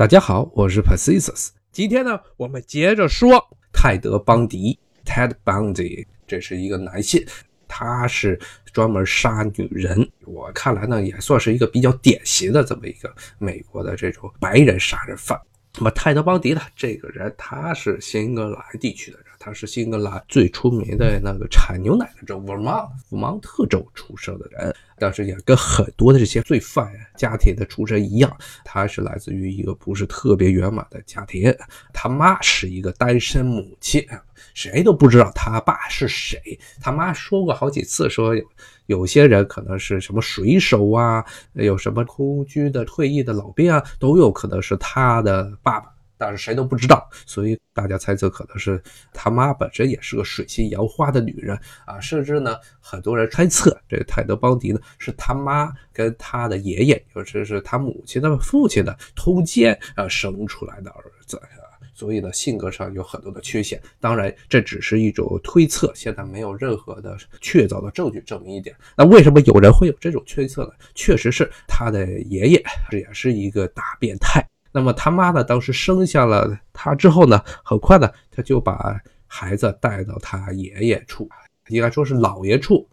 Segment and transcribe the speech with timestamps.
[0.00, 1.50] 大家好，我是 Pacisus。
[1.72, 3.38] 今天呢，我们接着说
[3.70, 6.06] 泰德·邦迪 （Ted Bundy）。
[6.26, 7.22] 这是一个男性，
[7.68, 8.40] 他是
[8.72, 10.10] 专门杀女人。
[10.24, 15.38] 我看来呢，也算是一个比较典型的这么一个美国的这种白人杀人犯。
[15.76, 19.26] 那么泰德·邦迪呢，这个人他是新英格兰地区的人。
[19.42, 28.30] 他是新格兰最出名的那个产牛奶的州 Vermont 福蒙特州出生的人，但是也跟很多的这些罪犯家庭的出身一样，
[28.66, 31.50] 他是来自于一个不是特别圆满的家庭。
[31.90, 34.06] 他妈是一个单身母亲，
[34.52, 36.38] 谁都不知道他爸是谁。
[36.78, 38.44] 他妈说过好几次，说有
[38.84, 45.90] 有些人可能是什么水手啊，有什么空军的退役的老兵啊，都有可能是他的爸爸。
[46.20, 63.80] 但是谁都不知道，所以大家猜测可能是他妈本身也是个水性杨花的女人啊，甚至呢，很多人猜测这个泰德·邦迪呢是他妈跟他的爷爷，就是是他母亲的父亲的通奸啊生出来的儿子啊，所以呢性格上有很多的缺陷。
[63.98, 68.76] 当然这只是一种推测，现在没有任何的确凿的证据证明一点。
[68.94, 70.72] 那为什么有人会有这种推测呢？
[70.94, 74.46] 确实是他的爷爷也是一个大变态。
[74.72, 75.42] 那么他妈呢？
[75.42, 81.28] 当时生下了他之后呢，很快呢，他就把孩子带到他爷爷处，
[81.68, 82.88] 应该说是姥爷处，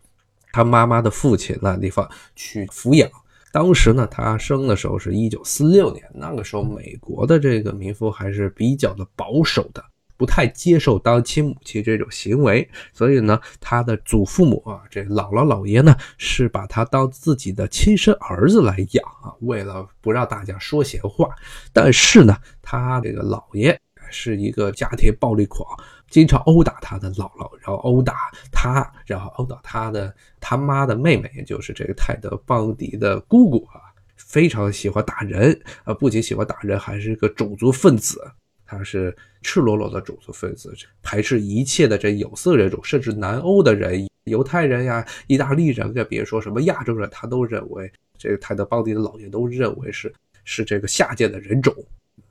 [0.51, 3.09] 他妈妈的父亲那地方去抚养。
[3.51, 9.83] 当时呢，他生的时候是一九四六年，那个时候美国的这个民风还是比较的保守的。
[10.17, 19.31] 不太接受当亲母亲这种行为，所以呢，他的祖父母啊，这姥姥姥爷呢，是把他当自己的亲生儿子来养啊。
[19.41, 21.29] 为了不让大家说闲话，
[21.71, 23.79] 但是呢，他这个姥爷
[24.09, 25.67] 是一个家庭暴力狂，
[26.09, 33.81] 经常殴打他的姥姥，然后殴打他，然后殴打他的他妈的妹妹，也就是这个泰德·邦迪的姑姑啊，
[34.15, 38.19] 非常喜欢打人啊，不仅喜欢打人，还是个种族分子。
[38.67, 50.13] 他是赤裸裸的种族分子，排斥一切的这有色人种，甚至南欧的人、犹太人呀、意大利人，更别说什么亚洲人，他都认为这个泰德·邦迪的老爷都认为是
[50.43, 51.73] 是这个下贱的人种，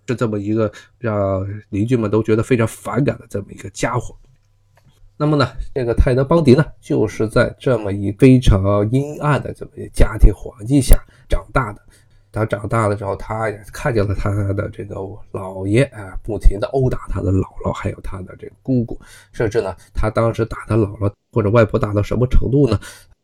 [0.06, 4.14] 是这么一个让邻居们都觉得非常反感的这么一个家伙。
[5.16, 11.80] 那么呢，这个泰德·邦迪呢，就是在这么一非常阴暗的这么一家庭环境下长大的。
[12.36, 14.96] 他长大了之后，他也看见了他的这个
[15.32, 19.00] 姥爷啊，不停的殴打他的姥姥，还有他的这个姑姑，
[19.32, 22.78] 甚至呢，他当时打他姥姥或者外婆打到什么程度呢？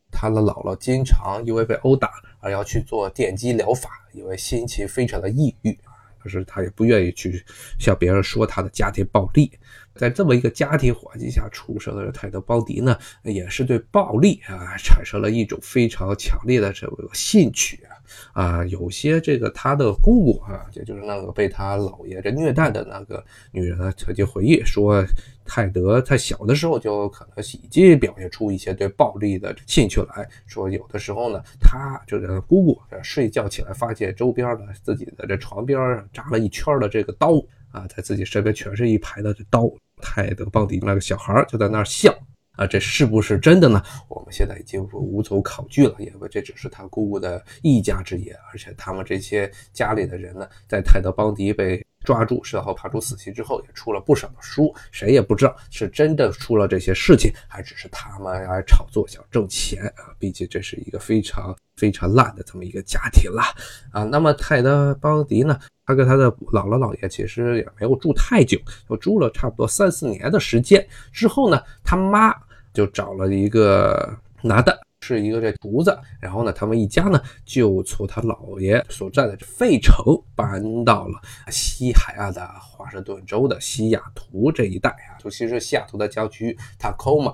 [0.09, 2.09] 他的姥姥经常因为被殴打
[2.39, 5.77] 而要去做电击疗法，因为心情非常的抑郁
[6.17, 7.43] 可是他也不愿意去
[7.77, 9.51] 向别人说他的家庭暴力。
[9.95, 17.93] 在这么一个家庭环境下出生的泰德·邦迪呢，也是对暴力啊产生了一种非常强烈的这个兴趣啊。
[18.33, 25.03] 啊，有些这个他的姑姑啊，也就是那个被他姥爷这虐待的那个女人啊，曾经回忆说，
[25.45, 30.27] 泰德在小的时候就可能已经表现出一些对暴力的兴趣来。
[30.45, 39.67] 说有的时候呢，他就是姑姑睡觉起来发现周边的自己的这床边上扎了一圈的这个刀啊，在自己身边全是一排的这刀。
[40.01, 42.13] 泰德·邦迪那个小孩就在那儿笑。
[42.55, 43.81] 啊，这是不是真的呢？
[44.07, 60.13] 我们现在已经无从考据了，因为这只是他姑姑的一家之言，而且他们这些家里的人呢，在泰德·邦迪被抓住，然后判处死刑之后，也出了不少的书，谁也不知道是真的出了这些事情，还只是他们来炒作想挣钱啊！
[60.19, 63.53] 毕竟这是一个非常非常烂的这么一个家庭啦。
[63.91, 64.03] 啊！
[64.03, 68.57] 那么泰德·邦迪呢，他跟他的姥姥姥爷其实也没有住太久，
[68.89, 72.33] 就住了差不多三四年的时间之后呢，他妈。
[72.73, 74.75] 就找了一个男的，
[75.05, 79.97] 是一个这厨子，然后呢，他们一家呢就从他姥爷所在的费城
[80.33, 81.19] 搬到了
[81.51, 87.33] 西海岸的华盛顿州的西雅图这一带啊，尤其是西雅图的郊区塔科马。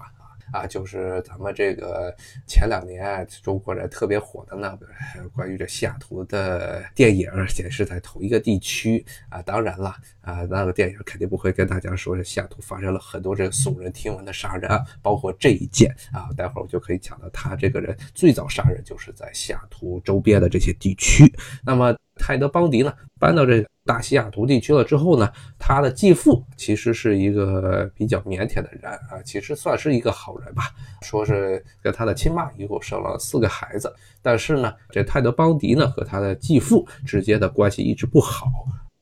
[0.52, 2.16] 啊，就是咱们这个
[2.48, 4.88] 前两年中国人特别火的那个
[5.34, 9.42] 关于这西雅图的电影，也是在同一个地区啊。
[9.42, 14.70] 当然了，啊，那个电影肯定不会跟大家说，西雅图发生了很多这个耸人听闻的杀人，
[15.02, 16.30] 包括这一件啊。
[16.36, 21.32] 待会儿我就可以讲到，他这个人最早杀人就是在西雅图周边的这些地区。
[21.64, 21.96] 那么。
[22.20, 30.64] 泰德·邦迪呢，搬到这个大西雅图地区了之后呢，他的继父其实是一个比较腼腆的人啊，其实算是一个好人吧。
[31.02, 38.46] 说是跟他的亲妈一共生了四个孩子，但是呢，这泰德·邦迪呢和他的继父之间的关系一直不好。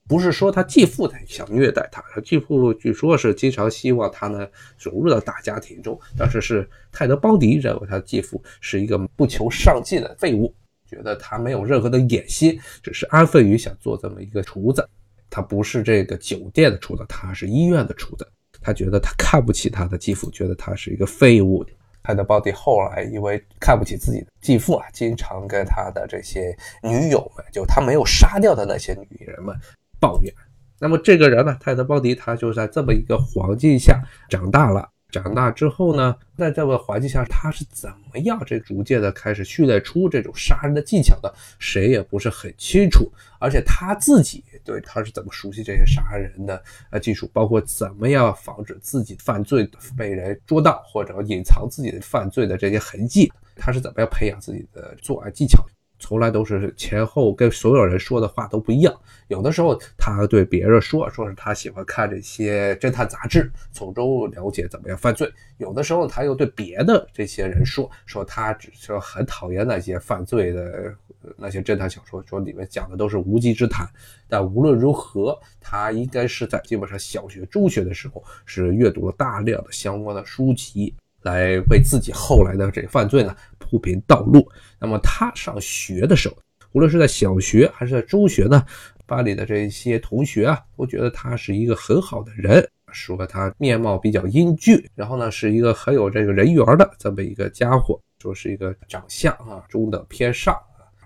[0.08, 4.48] 不是说他继父想虐待他，他继父据说是经常希望他呢
[4.80, 10.56] 融入到大家庭中，但是是泰德·邦迪认为他继父是一个不求上进的废物。
[10.89, 14.88] 觉得他没有任何的野心，只是安分于想做这么一个厨子。
[15.30, 18.25] 他不是这个酒店的厨子，他是医院的厨子。
[18.62, 21.66] 他觉得他看不起他的继父，觉得他是一个废物。
[22.01, 29.54] 泰德·邦迪后来因为看不起自己的继父啊，经常跟他的这些女友们，就他没有杀掉的那些女人们
[30.00, 30.34] 抱怨。
[30.80, 34.89] 那么这个人呢，泰德·邦迪，他就在这么一个环境下长大了。
[35.09, 41.33] 长大之后呢，在这个环境下，他是怎么样这逐渐的开始训练出这种杀人的技巧的？
[41.59, 43.09] 谁也不是很清楚。
[43.39, 55.65] 而且他自己对他是怎么熟悉这些杀人的呃技术，包括怎么样防止自己犯罪被人捉到，或者隐藏自己的犯罪的这些痕迹，他是怎么样培养自己的作案技巧？
[56.00, 58.94] 从来都是前后跟所有人说的话都不一样。
[59.28, 65.28] 有的时候他对别人说，说是他喜欢看这些侦探杂志，从中了解怎么样犯罪；
[65.58, 70.94] 有的时候他又对别的这些人说，说他只是很讨厌那些犯罪的
[71.36, 73.86] 那些侦探小说，说里面讲的都是无稽之谈。
[74.30, 80.94] 但无论如何，他应该是在基本上小学、中学的时候是阅读了大量的相关的书籍。
[81.27, 84.50] 来为自己后来的这犯罪呢铺平道路。
[84.79, 86.38] 那么他上学的时候，
[86.71, 88.65] 无论是在小学还是在中学呢，
[89.06, 100.56] 班里的这些同学啊，都觉得他是一个很好的人，说他面貌比较英俊，然后呢是一个很有这个人缘的这么一个家伙，说是一个长相啊中等偏上，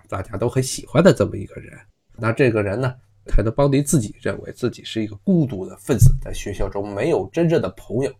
[0.08, 1.76] 大家都很喜欢的这么一个人。
[2.16, 2.94] 那这个人呢，
[3.26, 8.12] 泰德·邦迪自己认为自己是一个孤独的分子，在学校中没有真正的朋友。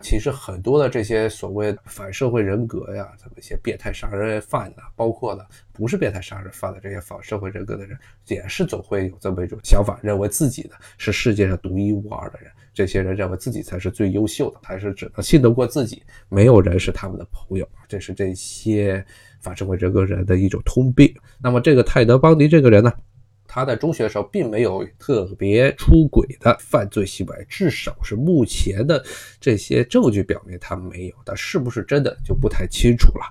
[0.00, 7.98] 其实很多的这些所谓反社会人格呀，这么一些变态杀人犯呢，包括呢不是变态杀人犯的这些反社会人格的人，
[8.28, 12.50] 也是总会有这么一种想法，认为自己呢是世界上独一无二的人。
[12.72, 17.68] 这些人认为自己才是最优秀的，才是只能信得过自己，没有人是他们的朋友。
[17.88, 19.04] 这是这些
[19.40, 21.12] 反社会人格人的一种通病。
[21.40, 22.92] 那么这个泰德·邦迪这个人呢？
[23.58, 29.04] 他在中学的时候并没有特别出轨的犯罪行为，至少是目前的
[29.40, 33.24] 这些证据表明他没有，但是不是真的就不太清楚了。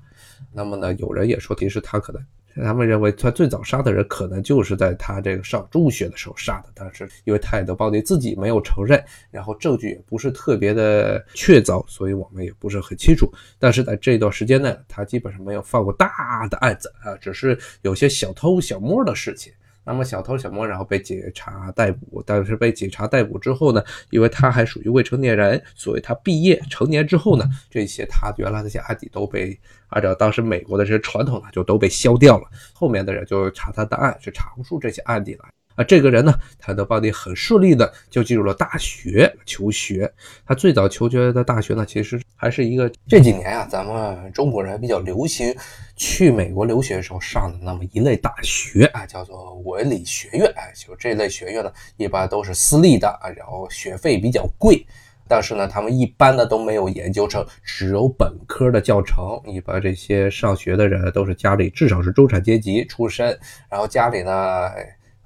[0.51, 2.21] 那么呢，有人也说，其实他可能，
[2.65, 9.01] 他们认为他最早杀的人可能就是在他这个上中学的时候杀的，但是因为泰德·邦迪自己没有承认，
[9.31, 13.31] 然后证据也不是特别的确凿，所以我们也不是很清楚。
[13.57, 19.53] 但是在这段时间内，他基本上没有犯过大的案子啊，只是有些小偷小摸的事情。
[19.87, 29.57] 那么小偷小摸，然后被警察逮捕，但是被警察逮捕之后呢，因为他还属于未成年人，所以他毕业成年之后呢，这些他原来那些案底都被
[29.87, 32.43] 按照当时美国的这些传统呢，就都被消掉了。
[32.73, 35.56] 后面的人就查他的案，去查不出这些案底来。
[35.77, 40.11] 啊，这个人呢，泰德·邦迪很顺利的就进入了大学求学。
[40.43, 45.55] 他最早求学的大学呢，其实还是一个这几年啊，咱们中国人比较流行
[45.95, 50.51] 去美国留学的时候上的那么一类大学啊，叫做文理学院。
[50.55, 54.83] 哎，就这类学院呢，一般都是私立的啊，然后学费比较贵。
[55.27, 59.39] 但是呢，他们一般呢都没有研究生，只有本科的教程。
[59.45, 63.37] 一般这些上学的人都是家里至少是中产阶级出身，
[63.69, 64.71] 然后家里呢。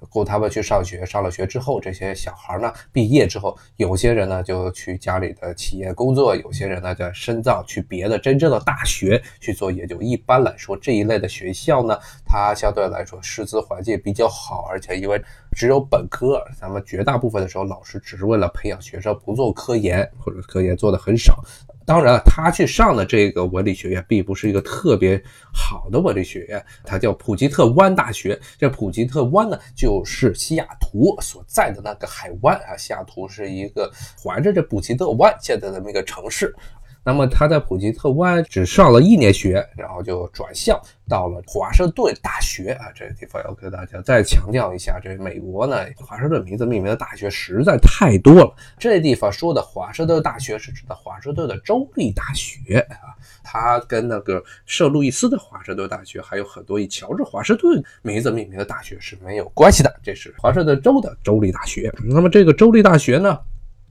[0.10, 10.02] 供他们去上学，上了学之后，这些小孩呢，毕业之后，有些人呢就去家里的企业工作，有些人呢在深造，去别的真正的大学去做研究。
[10.02, 15.22] 一般来说，这一类的学校呢，它相对来说师资环境比较好，而且因为
[15.56, 21.44] 只有本科，咱们绝大部分的时候，老师只是为了培养学生，不做科研或者科研做的很少。
[21.92, 25.22] 当然了，他去上的这个文理学院并不是一个特别
[25.54, 28.40] 好的文理学院，它叫普吉特湾大学。
[28.58, 32.78] 这普吉特湾呢，就是西雅图所在的那个海湾啊。
[32.78, 36.56] 西雅图是一个环着这普吉特湾建的这么一个城市。
[37.04, 40.80] 那么他在普吉特湾只上了一年学，然后就转校
[41.10, 42.92] 到了华盛顿大学啊。
[42.94, 48.56] 这个地方要跟大家再强调一下，这美国呢，华盛顿名字命名的大学实在太多了。
[48.78, 59.92] 这地方说的华盛顿大学是指的华盛顿的州立大学啊，它跟那个圣路易斯的华盛顿大学还有很多以乔治华盛顿名字命名的大学是没有关系的。
[60.04, 61.92] 这是华盛顿州的州立大学。
[62.04, 63.40] 那么这个州立大学呢？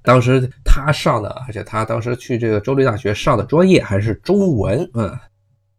[0.03, 4.91] 当时他上的，而且他当时去这个州立大学上的专业还是中文。
[4.95, 5.19] 嗯，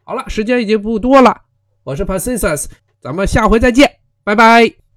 [0.04, 1.42] 好了，时间已经不多了，
[1.84, 2.70] 我是 p a c i s
[3.02, 3.90] 咱们下回再见，
[4.24, 4.91] 拜拜。